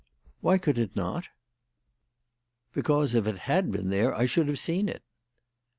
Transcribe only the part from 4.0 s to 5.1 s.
I should have seen it."